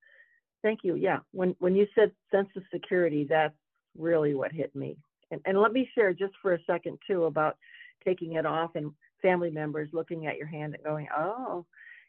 [0.62, 0.94] thank you.
[0.94, 1.18] Yeah.
[1.32, 3.54] When when you said sense of security, that's
[3.98, 4.96] really what hit me.
[5.30, 7.56] And and let me share just for a second too about
[8.04, 11.64] taking it off and family members looking at your hand and going, oh,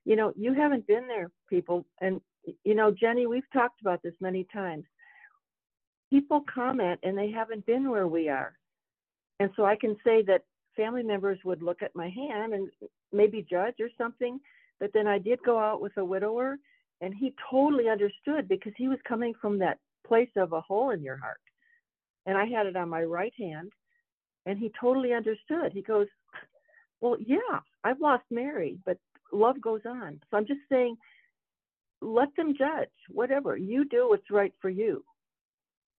[0.05, 1.85] you know, you haven't been there, people.
[2.01, 2.19] And,
[2.63, 4.83] you know, Jenny, we've talked about this many times.
[6.09, 8.53] People comment and they haven't been where we are.
[9.39, 10.43] And so I can say that
[10.75, 12.69] family members would look at my hand and
[13.11, 14.39] maybe judge or something.
[14.79, 16.57] But then I did go out with a widower
[17.01, 21.01] and he totally understood because he was coming from that place of a hole in
[21.01, 21.39] your heart.
[22.25, 23.71] And I had it on my right hand
[24.45, 25.71] and he totally understood.
[25.73, 26.07] He goes,
[27.03, 28.97] well, yeah, I've lost Mary, but
[29.33, 30.21] love goes on.
[30.31, 30.95] So I'm just saying,
[32.01, 33.57] let them judge, whatever.
[33.57, 35.03] You do what's right for you.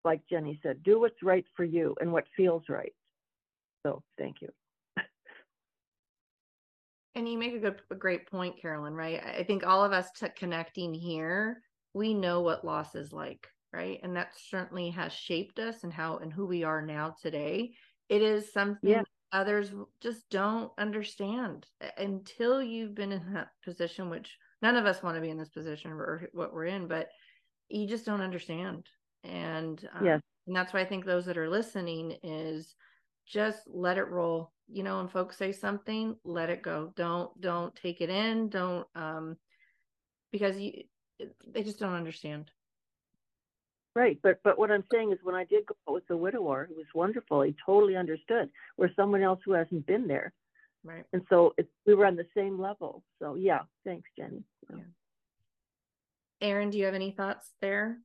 [0.02, 2.94] Like Jenny said, do what's right for you and what feels right.
[3.84, 4.48] So thank you.
[7.14, 8.94] And you make a good, a great point, Carolyn.
[8.94, 9.22] Right?
[9.22, 11.60] I think all of us t- connecting here,
[11.92, 14.00] we know what loss is like, right?
[14.02, 17.74] And that certainly has shaped us and how and who we are now today.
[18.08, 19.02] It is something Yeah.
[19.34, 19.70] Others
[20.00, 21.66] just don't understand
[21.98, 25.50] until you've been in that position, which none of us want to be in this
[25.50, 27.08] position or what we're in, but
[27.68, 28.86] you just don't understand.
[29.24, 30.20] And um, Yes.
[30.46, 32.74] and that's why I think those that are listening is
[33.26, 37.74] just let it roll you know when folks say something let it go don't don't
[37.74, 39.36] take it in don't um
[40.32, 40.72] because you
[41.46, 42.50] they just don't understand
[43.94, 44.18] Right.
[44.22, 46.76] But but what I'm saying is when I did go out with the widower, it
[46.76, 47.42] was wonderful.
[47.42, 48.50] He totally understood.
[48.76, 50.32] Where someone else who hasn't been there.
[50.82, 53.04] right And so it, we were on the same level.
[53.20, 54.42] So yeah, thanks, Jenny.
[56.40, 57.98] Erin do you have any thoughts there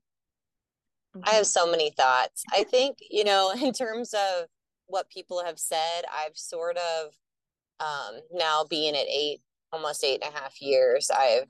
[1.23, 2.43] I have so many thoughts.
[2.53, 4.45] I think, you know, in terms of
[4.87, 7.11] what people have said, I've sort of
[7.79, 11.47] um now being at eight, almost eight and a half years, I've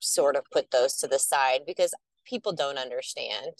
[0.00, 3.52] sort of put those to the side because people don't understand.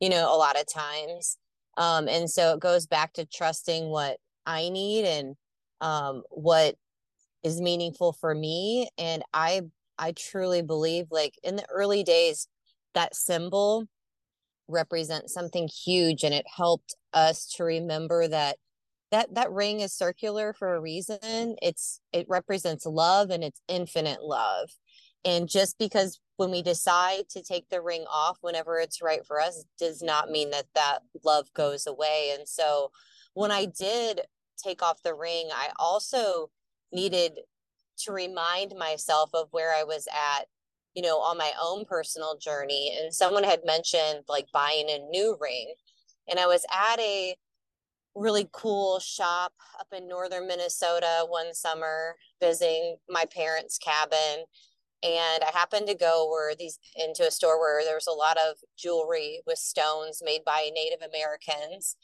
[0.00, 1.38] You know, a lot of times
[1.76, 5.36] Um, and so it goes back to trusting what I need and
[5.80, 6.76] um, what
[7.42, 8.88] is meaningful for me.
[8.98, 9.62] And I
[9.98, 12.48] I truly believe like in the early days,
[12.94, 13.86] that symbol
[14.68, 18.56] represents something huge and it helped us to remember that
[19.10, 21.18] that that ring is circular for a reason
[21.60, 24.70] it's it represents love and it's infinite love
[25.24, 29.40] and just because when we decide to take the ring off whenever it's right for
[29.40, 32.34] us does not mean that that love goes away.
[32.36, 32.90] And so
[33.34, 34.22] when i did
[34.62, 36.50] take off the ring i also
[36.92, 37.40] needed
[37.98, 40.46] to remind myself of where i was at
[40.94, 42.96] you know on my own personal journey.
[43.00, 45.74] And someone had mentioned like buying a new ring.
[46.28, 47.36] And i was at a
[48.14, 54.44] really cool shop up in northern Minnesota one summer visiting my parents' cabin.
[55.02, 58.36] And I happened to go where these into a store where there was a lot
[58.36, 61.96] of jewelry with stones made by Native Americans.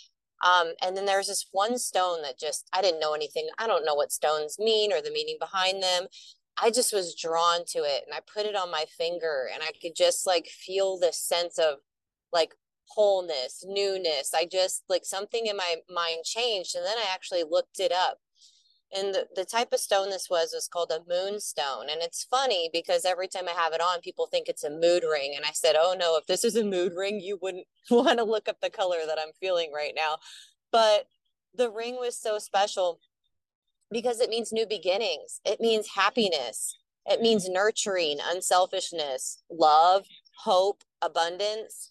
[0.44, 3.48] Um, and then there's this one stone that just I didn't know anything.
[3.58, 6.06] I don't know what stones mean or the meaning behind them.
[6.60, 9.70] I just was drawn to it and I put it on my finger and I
[9.80, 11.78] could just like feel this sense of
[12.32, 12.54] like
[12.88, 14.32] wholeness, newness.
[14.34, 16.74] I just like something in my mind changed.
[16.74, 18.18] And then I actually looked it up.
[18.96, 21.90] And the, the type of stone this was was called a moonstone.
[21.90, 25.02] And it's funny because every time I have it on, people think it's a mood
[25.08, 25.34] ring.
[25.36, 28.24] And I said, Oh no, if this is a mood ring, you wouldn't want to
[28.24, 30.16] look up the color that I'm feeling right now.
[30.72, 31.06] But
[31.54, 33.00] the ring was so special
[33.90, 40.04] because it means new beginnings, it means happiness, it means nurturing, unselfishness, love,
[40.44, 41.90] hope, abundance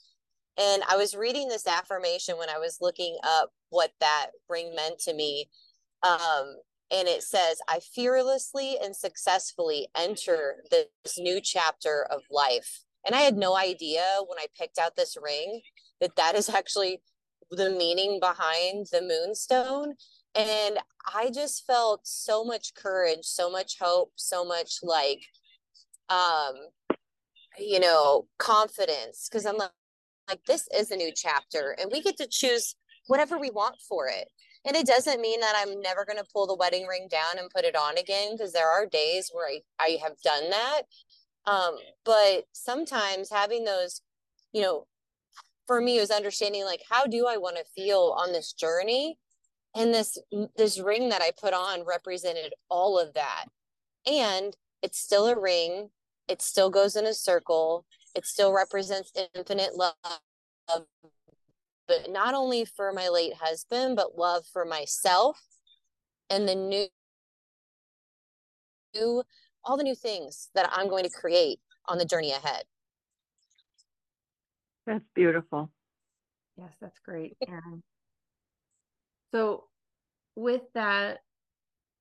[0.57, 4.99] and I was reading this affirmation when I was looking up what that ring meant
[4.99, 5.49] to me.
[6.01, 6.55] Um,
[6.91, 12.84] and it says, I fearlessly and successfully enter this new chapter of life.
[13.06, 15.62] And I had no idea when I picked out this ring
[16.02, 17.02] that that is actually
[17.52, 19.95] the meaning behind the moonstone.
[20.36, 20.78] And
[21.13, 25.21] I just felt so much courage, so much hope, so much like,
[26.10, 26.54] um,
[27.58, 29.28] you know, confidence.
[29.32, 29.71] Cause I'm like,
[30.28, 32.76] like this is a new chapter and we get to choose
[33.08, 34.28] whatever we want for it
[34.67, 37.49] and it doesn't mean that i'm never going to pull the wedding ring down and
[37.49, 40.82] put it on again because there are days where I, I have done that.
[41.45, 44.01] Um, but sometimes having those
[44.51, 44.86] you know
[45.65, 49.17] for me was understanding like how do i want to feel on this journey?
[49.75, 50.17] And this
[50.58, 53.45] this ring that i put on represented all of that.
[54.06, 55.89] And it's still a ring
[56.27, 59.93] it still goes in a circle it still represents infinite love
[61.88, 65.41] but not only for my late husband but love for myself
[66.30, 66.88] and the new
[68.95, 69.23] new
[69.63, 72.63] all the new things that i'm going to create on the journey ahead
[74.88, 75.69] That's beautiful.
[76.58, 77.84] Yes, that's great, Erin.
[79.34, 79.65] So
[80.36, 81.19] with that,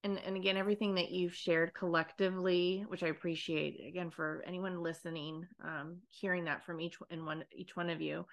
[0.05, 5.47] and and again, everything that you've shared collectively, which I appreciate, again for anyone listening,
[5.65, 8.25] um, hearing that from each and one each one of you.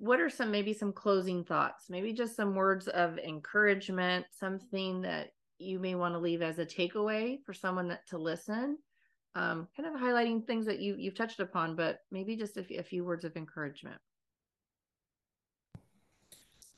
[0.00, 1.90] What are some maybe some closing thoughts?
[1.90, 6.64] Maybe just some words of encouragement, something that you may want to leave as a
[6.64, 8.78] takeaway for someone that to listen.
[9.34, 12.78] Um, kind of highlighting things that you you've touched upon, but maybe just a, f-
[12.78, 13.98] a few words of encouragement.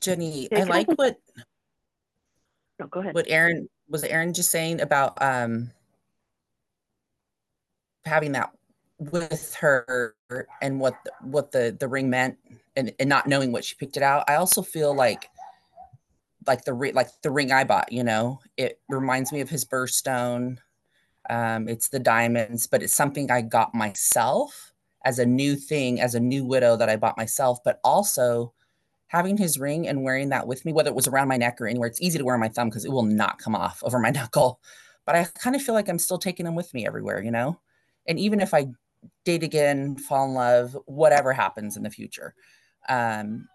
[0.01, 1.15] Jenny, I like what
[2.77, 3.15] No, go ahead.
[3.15, 5.71] what Erin was Erin just saying about um
[8.03, 8.51] having that
[8.99, 10.15] with her
[10.61, 12.37] and what the, what the the ring meant
[12.75, 14.23] and, and not knowing what she picked it out.
[14.27, 15.29] I also feel like
[16.47, 20.57] like the like the ring I bought, you know, it reminds me of his birthstone.
[21.29, 24.73] Um, it's the diamonds, but it's something I got myself
[25.05, 28.53] as a new thing, as a new widow that I bought myself, but also
[29.07, 31.67] having his ring and wearing that with me, whether it was around my neck or
[31.67, 33.99] anywhere, it's easy to wear on my thumb because it will not come off over
[33.99, 34.59] my knuckle.
[35.05, 37.59] But I kind of feel like I'm still taking him with me everywhere, you know?
[38.07, 38.67] And even if I
[39.25, 42.33] date again, fall in love, whatever happens in the future,
[42.89, 43.47] um,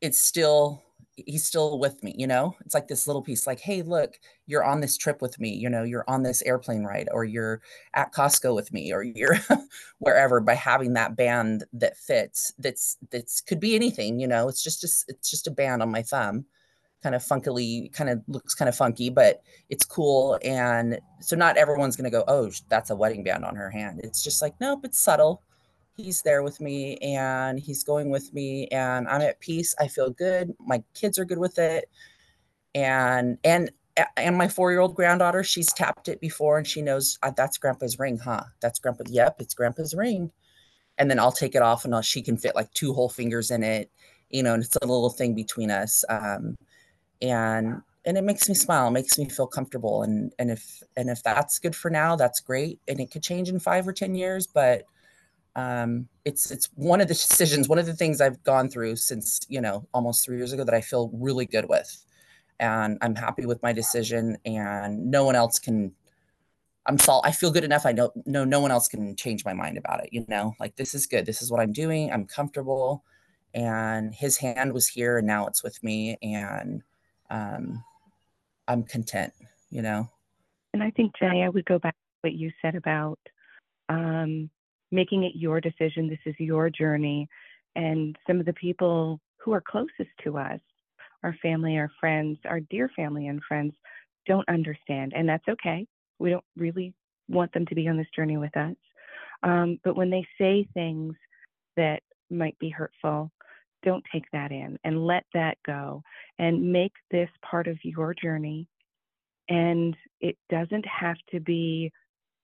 [0.00, 0.82] it's still,
[1.16, 2.54] he's still with me, you know?
[2.64, 5.68] It's like this little piece, like, hey, look, you're on this trip with me, you
[5.68, 7.60] know, you're on this airplane ride, or you're
[7.94, 9.38] at Costco with me, or you're
[9.98, 14.48] wherever by having that band that fits that's that's could be anything you know?
[14.48, 16.46] It's just a, it's just a band on my thumb
[17.02, 21.56] kind of funkily kind of looks kind of funky but it's cool and so not
[21.56, 24.00] everyone's going to go oh that's a wedding band on her hand.
[24.02, 25.42] It's just like nope it's subtle.
[25.96, 29.74] He's there with me and he's going with me and i'm at peace.
[29.78, 30.54] I feel good.
[30.58, 31.88] My kids are good with it.
[32.74, 33.70] And and
[34.16, 38.18] and my four-year-old granddaughter she's tapped it before and she knows uh, that's grandpa's ring
[38.18, 38.44] huh?
[38.60, 40.30] That's grandpa yep it's grandpa's ring.
[40.98, 43.50] And then i'll take it off and I'll, she can fit like two whole fingers
[43.50, 43.90] in it
[44.30, 46.04] you know, and it's a little thing between us.
[46.08, 46.56] Um,
[47.22, 50.02] and and it makes me smile, makes me feel comfortable.
[50.02, 52.80] And and if and if that's good for now, that's great.
[52.88, 54.84] And it could change in five or ten years, but
[55.56, 59.40] um, it's it's one of the decisions, one of the things I've gone through since
[59.48, 62.04] you know almost three years ago that I feel really good with,
[62.58, 64.38] and I'm happy with my decision.
[64.44, 65.92] And no one else can.
[66.86, 67.84] I'm sol- I feel good enough.
[67.86, 70.10] I know no no one else can change my mind about it.
[70.12, 71.26] You know, like this is good.
[71.26, 72.10] This is what I'm doing.
[72.12, 73.04] I'm comfortable,
[73.54, 76.82] and his hand was here, and now it's with me, and
[77.30, 77.82] um,
[78.68, 79.32] I'm content.
[79.70, 80.08] You know.
[80.72, 83.18] And I think Jenny, I would go back to what you said about
[83.88, 84.48] um,
[84.92, 86.08] making it your decision.
[86.08, 87.28] This is your journey.
[87.76, 90.60] And some of the people who are closest to us,
[91.22, 93.72] our family, our friends, our dear family and friends,
[94.26, 95.12] don't understand.
[95.14, 95.86] And that's okay.
[96.18, 96.94] We don't really
[97.28, 98.76] want them to be on this journey with us.
[99.42, 101.14] Um, but when they say things
[101.76, 103.30] that might be hurtful,
[103.82, 106.02] don't take that in and let that go
[106.38, 108.66] and make this part of your journey.
[109.48, 111.90] And it doesn't have to be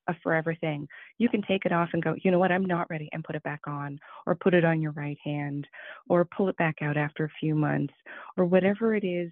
[0.09, 0.89] a forever thing.
[1.18, 3.37] You can take it off and go, you know what, I'm not ready, and put
[3.37, 5.66] it back on, or put it on your right hand,
[6.09, 7.95] or pull it back out after a few months,
[8.37, 9.30] or whatever it is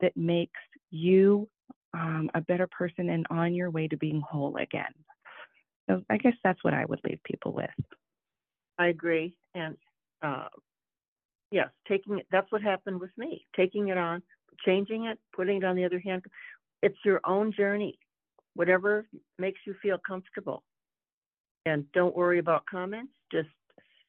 [0.00, 0.60] that makes
[0.90, 1.48] you
[1.94, 4.92] um, a better person and on your way to being whole again.
[5.88, 7.70] So I guess that's what I would leave people with.
[8.78, 9.36] I agree.
[9.54, 9.76] And
[10.22, 10.48] uh,
[11.50, 13.46] yes, taking it, that's what happened with me.
[13.56, 14.22] Taking it on,
[14.64, 16.22] changing it, putting it on the other hand.
[16.82, 17.98] It's your own journey
[18.58, 19.06] whatever
[19.38, 20.64] makes you feel comfortable.
[21.64, 23.48] And don't worry about comments, just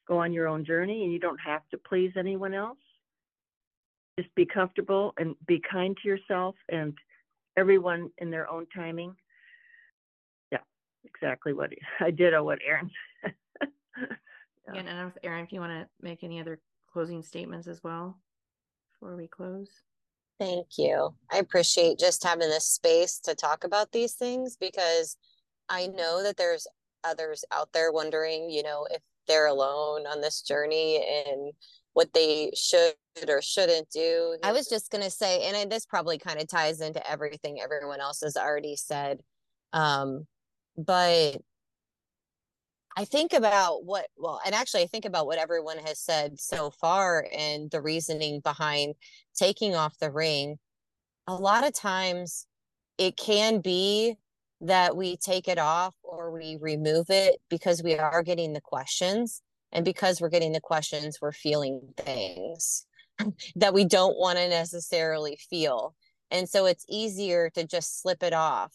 [0.08, 2.78] go on your own journey and you don't have to please anyone else.
[4.18, 6.94] Just be comfortable and be kind to yourself and
[7.56, 9.14] everyone in their own timing.
[10.50, 10.58] Yeah,
[11.04, 11.70] exactly what
[12.00, 12.90] I did or what Erin
[13.22, 13.30] yeah.
[14.74, 16.58] and I don't know if Erin, if you want to make any other
[16.92, 18.18] closing statements as well
[18.92, 19.68] before we close.
[20.38, 21.14] Thank you.
[21.30, 25.16] I appreciate just having this space to talk about these things because
[25.68, 26.66] I know that there's
[27.04, 31.52] others out there wondering, you know, if they're alone on this journey and
[31.92, 32.94] what they should
[33.28, 34.36] or shouldn't do.
[34.42, 38.00] I was just going to say, and this probably kind of ties into everything everyone
[38.00, 39.20] else has already said.
[39.72, 40.26] Um,
[40.76, 41.36] but
[42.96, 46.70] I think about what, well, and actually, I think about what everyone has said so
[46.70, 48.94] far and the reasoning behind
[49.34, 50.58] taking off the ring.
[51.26, 52.46] A lot of times
[52.98, 54.16] it can be
[54.60, 59.40] that we take it off or we remove it because we are getting the questions.
[59.72, 62.86] And because we're getting the questions, we're feeling things
[63.56, 65.94] that we don't want to necessarily feel.
[66.30, 68.72] And so it's easier to just slip it off.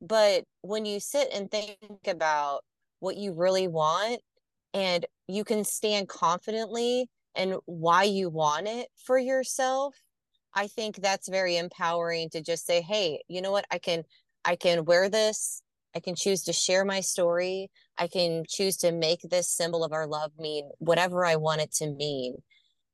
[0.00, 2.64] But when you sit and think about
[3.00, 4.20] what you really want
[4.74, 9.94] and you can stand confidently and why you want it for yourself
[10.54, 13.66] i think that's very empowering to just say hey you know what?
[13.70, 14.04] I can
[14.44, 15.62] i can wear this.
[15.94, 17.70] I can choose to share my story.
[17.96, 21.72] I can choose to make this symbol of our love mean whatever i want it
[21.76, 22.36] to mean.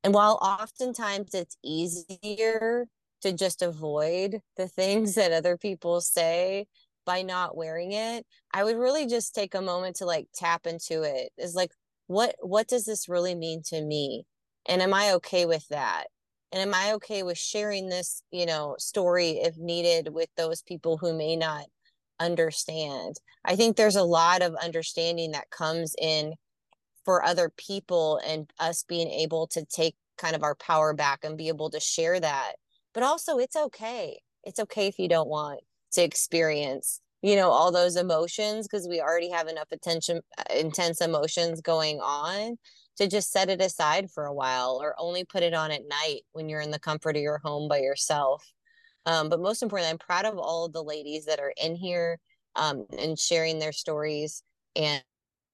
[0.03, 2.87] And while oftentimes it's easier
[3.21, 6.67] to just avoid the things that other people say
[7.05, 11.03] by not wearing it i would really just take a moment to like tap into
[11.03, 11.71] it is like
[12.07, 14.25] what what does this really mean to me?
[14.65, 16.05] And am i okay with that?
[16.51, 20.97] And am i okay with sharing this you know story if needed with those people
[20.97, 21.65] who may not
[22.19, 23.15] understand?
[23.45, 26.33] I think there's a lot of understanding that comes in
[27.05, 31.37] for other people and us being able to take kind of our power back and
[31.37, 32.53] be able to share that.
[32.93, 34.19] But also it's okay.
[34.43, 35.61] It's okay if you don't want
[35.93, 40.21] to experience you know all those emotions because we already have enough attention
[40.55, 42.57] intense emotions going on
[42.97, 46.21] to just set it aside for a while or only put it on at night
[46.33, 48.45] when you're in the comfort of your home by yourself.
[49.07, 52.19] Um, but most importantly i'm proud of all of the ladies that are in here
[52.55, 54.43] um, and sharing their stories
[54.75, 55.03] and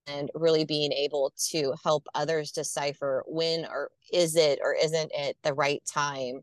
[0.06, 5.36] and really being able to help others decipher when or is it or isn't it
[5.44, 6.40] the right time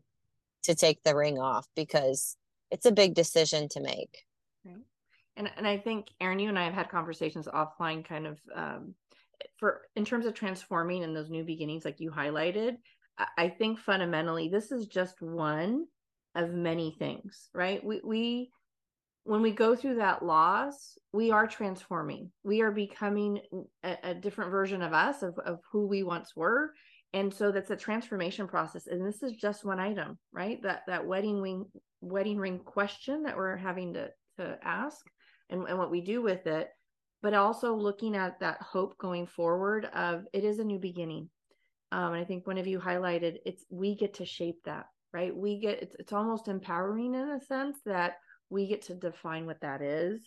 [0.62, 2.36] to take the ring off because
[2.70, 4.24] it's a big decision to make.
[4.64, 4.76] Right.
[5.36, 8.94] And and I think Erin, you and I have had conversations offline, kind of um,
[9.58, 12.76] for in terms of transforming and those new beginnings, like you highlighted.
[13.36, 15.86] I think fundamentally this is just one
[16.36, 17.84] of many things, right?
[17.84, 18.50] We we
[19.24, 22.30] when we go through that loss, we are transforming.
[22.44, 23.40] We are becoming
[23.82, 26.72] a, a different version of us, of, of who we once were
[27.12, 31.06] and so that's a transformation process and this is just one item right that that
[31.06, 31.64] wedding ring
[32.00, 35.06] wedding ring question that we're having to to ask
[35.50, 36.68] and, and what we do with it
[37.22, 41.28] but also looking at that hope going forward of it is a new beginning
[41.90, 45.34] Um, and I think one of you highlighted it's we get to shape that, right?
[45.34, 48.14] We get it's it's almost empowering in a sense that
[48.50, 50.20] we get to define what that is.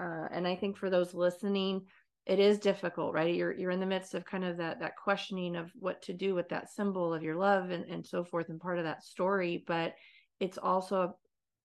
[0.00, 1.86] Uh, and I think for those listening,
[2.26, 3.34] it is difficult, right?
[3.34, 6.34] You're you're in the midst of kind of that that questioning of what to do
[6.34, 9.64] with that symbol of your love and, and so forth and part of that story,
[9.66, 9.94] but
[10.40, 11.14] it's also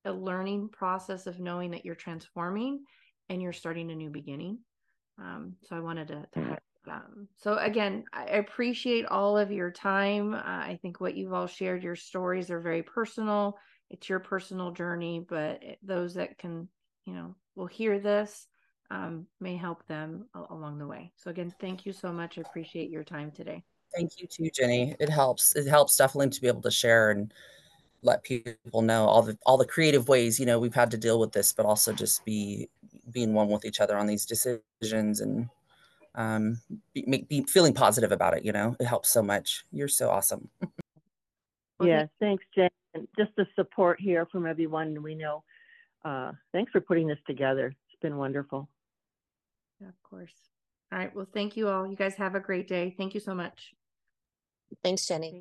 [0.06, 2.84] a, a learning process of knowing that you're transforming
[3.30, 4.60] and you're starting a new beginning.
[5.20, 6.60] Um, so I wanted to, to highlight
[6.90, 10.34] um, so again, I appreciate all of your time.
[10.34, 13.58] Uh, I think what you've all shared, your stories are very personal.
[13.90, 16.68] It's your personal journey, but it, those that can,
[17.06, 18.48] you know, will hear this
[18.92, 21.12] um, may help them along the way.
[21.16, 22.38] So again, thank you so much.
[22.38, 23.64] I appreciate your time today.
[23.96, 24.96] Thank you too, Jenny.
[25.00, 25.56] It helps.
[25.56, 27.34] It helps definitely to be able to share and
[28.04, 31.20] let people know all the all the creative ways you know we've had to deal
[31.20, 32.70] with this, but also just be
[33.12, 35.50] being one with each other on these decisions and
[36.16, 36.60] um,
[36.94, 38.44] be, make, be feeling positive about it.
[38.44, 39.66] You know, it helps so much.
[39.72, 40.50] You're so awesome.
[41.80, 42.70] Well, Yeah, thanks, Jen.
[42.94, 45.44] And just the support here from everyone we know.
[46.06, 47.74] Uh, thanks for putting this together.
[47.90, 48.70] It's been wonderful.
[49.82, 50.36] Yeah, of course.
[50.94, 51.16] All right.
[51.16, 51.88] Well, thank you all.
[51.88, 52.96] You guys have a great day.
[52.98, 53.74] Thank you so much.
[54.84, 55.40] Thanks, Jenny.